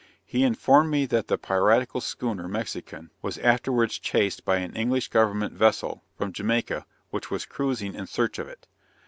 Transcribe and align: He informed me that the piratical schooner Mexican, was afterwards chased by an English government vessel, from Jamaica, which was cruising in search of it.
He 0.25 0.43
informed 0.43 0.89
me 0.89 1.05
that 1.05 1.27
the 1.27 1.37
piratical 1.37 2.01
schooner 2.01 2.47
Mexican, 2.47 3.11
was 3.21 3.37
afterwards 3.37 3.99
chased 3.99 4.43
by 4.43 4.55
an 4.57 4.75
English 4.75 5.09
government 5.09 5.53
vessel, 5.53 6.03
from 6.17 6.33
Jamaica, 6.33 6.87
which 7.11 7.29
was 7.29 7.45
cruising 7.45 7.93
in 7.93 8.07
search 8.07 8.39
of 8.39 8.47
it. 8.47 8.65